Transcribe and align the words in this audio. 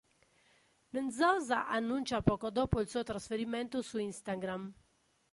Nzosa 1.05 1.67
annuncia 1.67 2.21
poco 2.23 2.49
dopo 2.49 2.79
il 2.79 2.89
suo 2.89 3.03
trasferimento 3.03 3.83
su 3.83 3.99
Instagram. 3.99 4.73